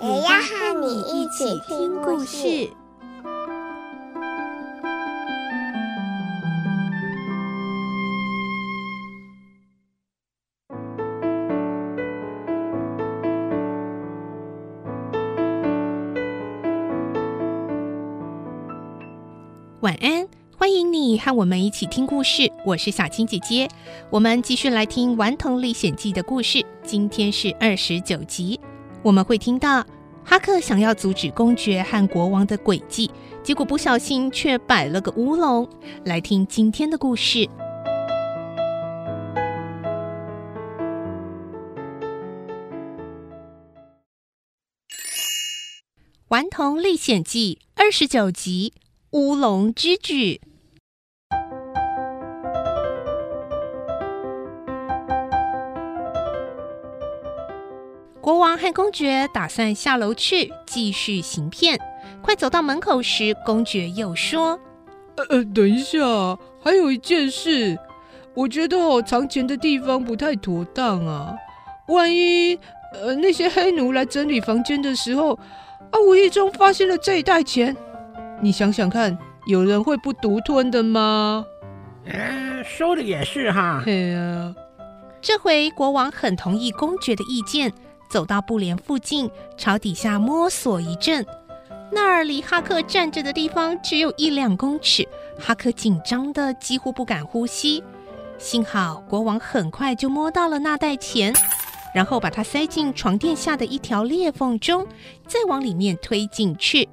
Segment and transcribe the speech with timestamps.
[0.00, 2.70] 也要和你一起听故事。
[19.80, 22.48] 晚安，欢迎你和我们一起听故事。
[22.64, 23.68] 我是小青姐姐，
[24.10, 26.64] 我们继续来听《顽童历险记》的故事。
[26.84, 28.60] 今天是二十九集，
[29.02, 29.86] 我们会听到
[30.24, 33.10] 哈克想要阻止公爵和国王的诡计，
[33.42, 35.68] 结果不小心却摆了个乌龙。
[36.04, 37.38] 来听今天的故事，
[46.28, 48.74] 《顽童历险记》二十九集。
[49.12, 50.42] 乌龙之举。
[58.28, 61.80] 国王和公爵打算下楼去继续行骗。
[62.20, 64.60] 快走到门口时，公爵又说
[65.16, 65.98] ：“呃呃，等一下，
[66.62, 67.78] 还有一件事，
[68.34, 71.34] 我觉得我，藏钱的地方不太妥当啊。
[71.88, 72.54] 万一
[72.92, 75.32] 呃那些黑奴来整理房间的时候，
[75.90, 77.74] 啊，无意中发现了这一袋钱。”
[78.42, 81.46] 你想想看，有人会不独吞的吗？
[82.04, 83.80] 嗯，说的也是哈。
[83.86, 84.54] 对啊，
[85.22, 87.72] 这回国王很同意公爵的意见，
[88.08, 91.24] 走到布帘附近，朝底下摸索一阵。
[91.90, 97.82] 那儿离哈克站着的地方只有一两公尺，哈克紧张得几乎不敢呼吸。
[98.36, 101.32] 幸好国王很快就摸到了那袋钱，
[101.94, 104.86] 然后把它塞进床垫下的一条裂缝中，
[105.26, 106.88] 再往里面推进去。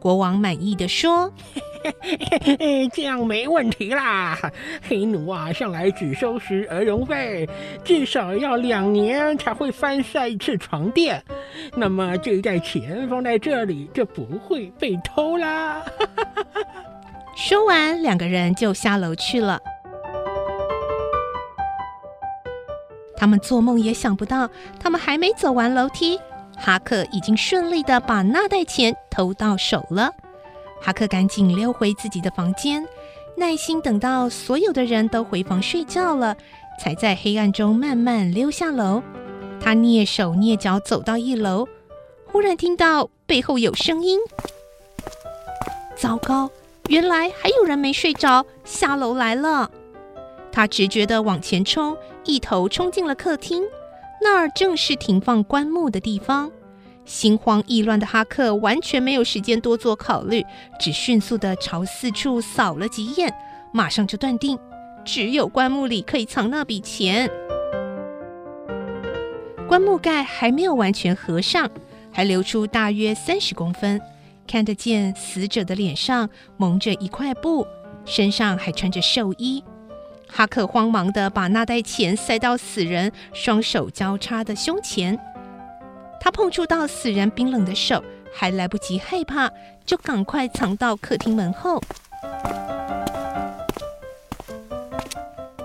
[0.00, 1.30] 国王满意的说
[2.92, 4.38] ：“这样没问题啦。
[4.88, 7.48] 黑奴啊，向来只收拾儿童费，
[7.84, 11.22] 至少要两年才会翻晒一次床垫。
[11.74, 15.82] 那么这一袋钱放在这里就不会被偷啦。
[17.36, 19.60] ”说完，两个人就下楼去了。
[23.16, 24.48] 他们做梦也想不到，
[24.80, 26.18] 他们还没走完楼梯。
[26.56, 30.12] 哈克已经顺利的把那袋钱偷到手了。
[30.80, 32.86] 哈克赶紧溜回自己的房间，
[33.36, 36.36] 耐心等到所有的人都回房睡觉了，
[36.80, 39.02] 才在黑暗中慢慢溜下楼。
[39.60, 41.66] 他蹑手蹑脚走到一楼，
[42.26, 44.18] 忽然听到背后有声音。
[45.96, 46.50] 糟糕，
[46.88, 49.70] 原来还有人没睡着，下楼来了。
[50.52, 53.62] 他直觉地往前冲，一头冲进了客厅。
[54.20, 56.50] 那儿正是停放棺木的地方，
[57.08, 60.44] 心慌意乱的哈克完全没有时间多做考虑，
[60.78, 63.34] 只迅速地朝四处扫了几眼，
[63.72, 64.58] 马上就断定
[65.06, 67.30] 只有棺木里可以藏那笔钱。
[69.66, 71.70] 棺木盖还没有完全合上，
[72.12, 73.98] 还留出大约三十公分，
[74.46, 77.66] 看得见死者的脸上蒙着一块布，
[78.04, 79.64] 身上还穿着寿衣。
[80.30, 85.18] 哈克慌忙地把那袋钱塞到死人双手交叉的胸前，
[86.28, 89.50] 他碰触到死人冰冷的手，还来不及害怕，
[89.86, 91.80] 就赶快藏到客厅门后。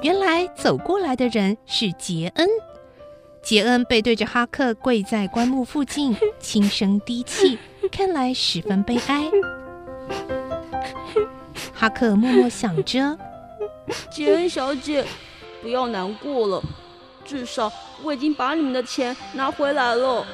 [0.02, 2.48] 原来走过来的人是杰恩，
[3.42, 7.60] 杰恩背对着哈克跪在棺木附近， 轻声低泣，
[7.92, 9.30] 看来十分悲哀。
[11.74, 13.18] 哈克默默想着。
[14.10, 15.06] 杰恩小姐，
[15.62, 16.64] 不要难过了，
[17.26, 17.70] 至少
[18.04, 20.26] 我已经把你们的钱拿回来了。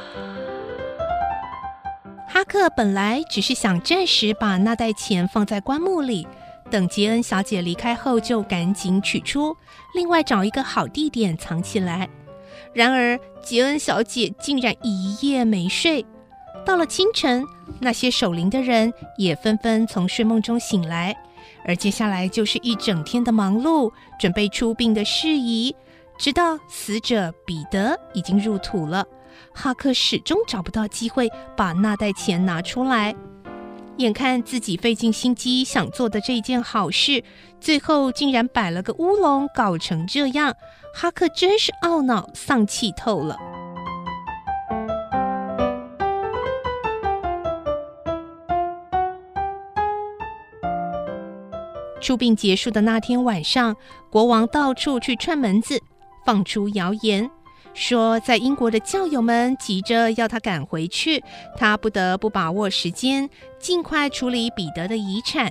[2.27, 6.27] 哈克本来只是想暂时把那袋钱放在棺木里，
[6.69, 9.55] 等吉恩小姐离开后就赶紧取出，
[9.93, 12.09] 另外找一个好地点藏起来。
[12.73, 16.05] 然而吉恩小姐竟然一夜没睡，
[16.65, 17.43] 到了清晨，
[17.79, 21.15] 那些守灵的人也纷纷从睡梦中醒来。
[21.65, 25.75] 而接下来就是一整天的忙碌，准备出殡的事宜，
[26.19, 29.05] 直到死者彼得已经入土了
[29.55, 33.15] 哈克始终找不到机会把那袋钱拿出来。
[33.97, 37.23] 眼看自己费尽心机想做的这件好事
[37.59, 40.55] 最后竟然摆了个乌龙搞成这样
[40.93, 43.37] 哈克真是懊恼丧气透了。
[52.01, 53.75] 出殡结束的那天晚上
[54.09, 55.81] 国王到处去串门子
[56.29, 57.27] 放出谣言，
[57.73, 61.23] 说在英国的教友们急着要他赶回去，
[61.57, 63.27] 他不得不把握时间，
[63.57, 65.49] 尽快处理彼得的遗产。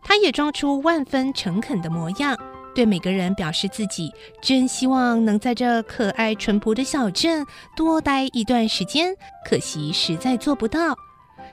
[0.00, 2.38] 他也装出万分诚恳的模样，
[2.72, 7.44] 对每个人表示自己真希望能在这可爱淳朴的小镇
[7.76, 9.12] 多待一段时间，
[9.44, 10.96] 可惜实在做不到。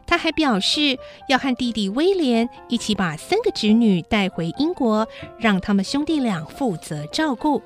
[0.06, 0.96] 他还表示
[1.28, 5.08] 要和弟弟威廉一起把三个侄女带回英国，
[5.40, 7.64] 让他们兄弟俩负责照顾。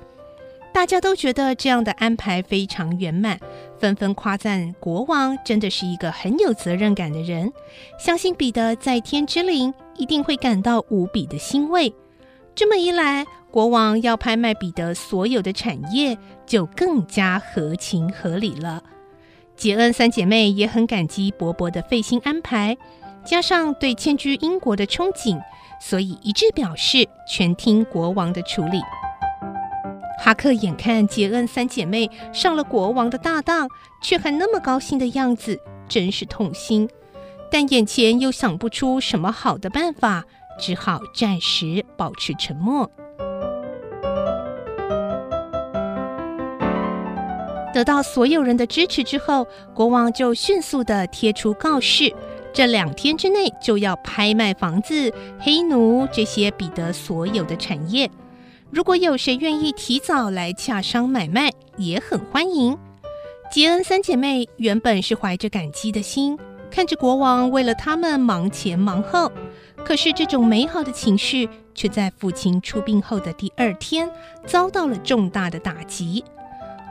[0.72, 3.38] 大家都觉得这样的安排非常圆满，
[3.78, 7.52] 纷纷夸赞国王真的是一个很有责任感的人。
[7.98, 11.94] 相信彼得在天之灵一定会感到无比的欣慰。
[12.54, 16.16] 这么一来，国王要拍卖彼得所有的产业
[16.46, 18.82] 就更加合情合理了。
[19.54, 22.76] 杰恩三姐妹也很感激伯伯的费心安排，
[23.24, 25.40] 加上对迁居英国的憧憬，
[25.80, 28.80] 所以一致表示全听国王的处理。
[30.24, 33.68] 哈克眼看杰恩三姐妹上了国王的大当，
[34.00, 35.58] 却还那么高兴的样子，
[35.88, 36.88] 真是痛心。
[37.50, 40.22] 但眼前又想不出什么好的办法，
[40.60, 42.88] 只好暂时保持沉默。
[47.74, 52.14] 得到所有人的支持之后，国王就迅速地贴出告示：
[52.52, 58.08] 这两天之内就要拍卖房子、黑奴这些彼得所有的产业。
[58.72, 62.78] 如果有谁愿意提早来洽商买卖，也很欢迎。
[63.50, 66.38] 杰恩三姐妹原本是怀着感激的心，
[66.70, 69.30] 看着国王为了他们忙前忙后，
[69.84, 74.10] 可是这种美好的情绪却在父亲出殡后的第二天
[74.46, 76.24] 遭到了重大的打击。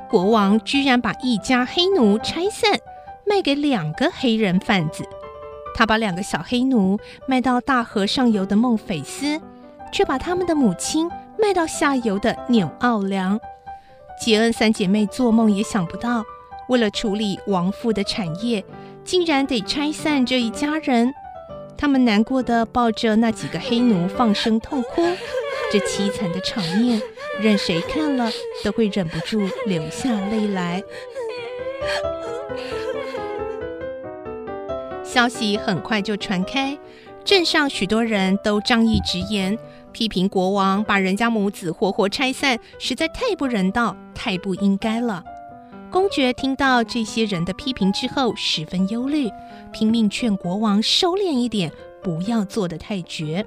[0.08, 2.80] 国王居然把一家黑奴拆散，
[3.26, 5.04] 卖给两个黑人贩子。
[5.74, 9.42] 他把两个小黑奴卖到大河上游的孟菲斯，
[9.92, 11.10] 却把他们的母亲
[11.42, 13.40] 卖到下游的纽奥良。
[14.20, 16.24] 杰恩三姐妹做梦也想不到，
[16.70, 18.64] 为了处理亡父的产业，
[19.04, 21.12] 竟然得拆散这一家人。
[21.76, 25.02] 他们难过的抱着那几个黑奴，放声痛哭。
[25.72, 27.02] 这凄惨的场面，
[27.40, 28.30] 任谁看了
[28.64, 30.84] 都会忍不住流下泪来。
[35.04, 36.78] 消息很快就传开，
[37.24, 39.58] 镇上许多人都仗义直言，
[39.92, 45.24] 批评国王把人家母子活活拆散，实在太不人道，太不应该了。
[45.90, 49.30] 公爵听到这些人的批评之后，十分忧虑，
[49.74, 51.72] 拼命劝国王收敛一点，
[52.02, 53.46] 不要做得太绝。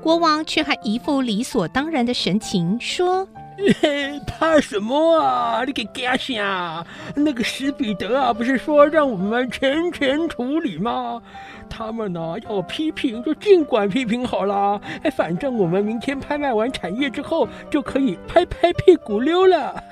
[0.00, 3.26] 国王却还一副理所当然的神情，说
[3.80, 5.64] ：“嘿怕什么啊？
[5.64, 6.84] 你给干啥？
[7.14, 11.20] 那个史彼得啊，不是说让我们全权处理吗？
[11.68, 14.80] 他们呢、要批评就尽管批评好了。
[15.02, 19.82] 哎，反正我们明天拍卖完产业之后，就可以拍拍屁股溜了。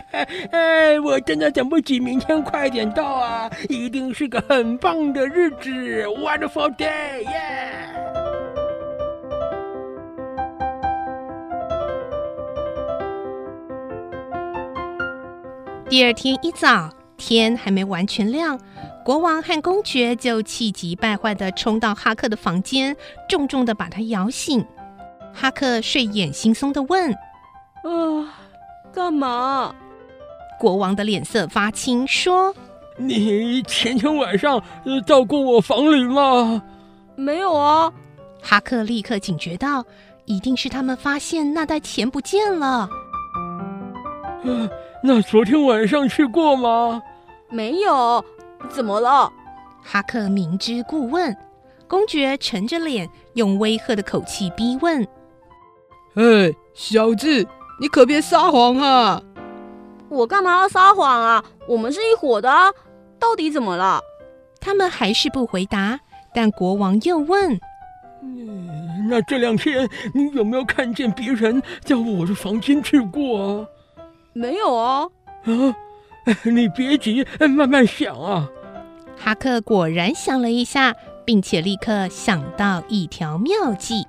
[0.50, 3.50] 哎，我真的等不及明天快点到啊！
[3.68, 7.99] 一定是个很棒的日子，Wonderful day，耶
[15.90, 18.56] 第二天一早，天还没完全亮，
[19.04, 22.96] 国王和公爵就气急败坏地冲到哈克的房间，
[23.28, 24.64] 重重地把他摇醒。
[25.34, 27.12] 哈克睡眼惺忪地问
[27.82, 28.38] ：“啊，
[28.92, 29.74] 干嘛？”
[30.60, 32.54] 国王的脸色发青，说
[32.96, 34.62] ：“你前天晚上
[35.04, 36.62] 到过我房里吗
[37.16, 37.92] ？”“没有啊。”
[38.40, 39.84] 哈克立刻警觉到，
[40.24, 42.66] 一定是他们发现那袋钱不见了。
[42.68, 42.88] 啊
[45.02, 47.02] 那昨天晚上去过吗？
[47.48, 48.24] 没有，
[48.68, 49.32] 怎么了？
[49.82, 51.36] 哈克明知故问。
[51.88, 55.04] 公爵沉着脸，用威吓的口气逼问
[56.14, 57.44] ：“哎，小子，
[57.80, 59.20] 你可别撒谎啊
[60.08, 61.44] ！”“我干嘛要撒谎啊？
[61.66, 62.72] 我们是一伙的啊，
[63.18, 64.00] 到底怎么了？”
[64.60, 65.98] 他们还是不回答。
[66.32, 67.58] 但国王又问
[68.22, 73.66] ：“嗯，那这两天你有没有看见别人在我的房间去过啊？”
[74.32, 75.10] 没有哦，
[75.44, 75.76] 啊，
[76.44, 78.48] 你别急，慢慢想啊。
[79.16, 80.94] 哈克果然想了一下，
[81.24, 84.06] 并且立刻想到一条妙计。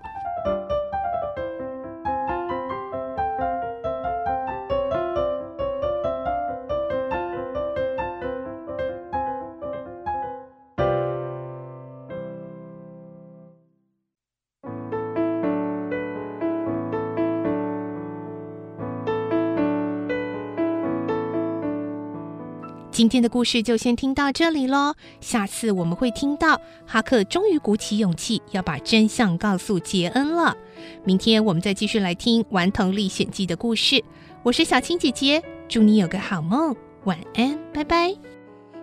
[23.02, 30.56] 今天的故事就先听到这里喽，下次我们会听到哈克终于鼓起勇气要把真相告诉杰恩了。
[31.04, 34.04] 明天我们再继续来听《顽童历险记》的故事。
[34.44, 38.10] 我是小青姐姐，祝你有个好梦，晚安，拜拜。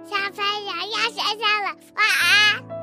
[0.04, 2.77] 小朋友要睡觉了，晚安。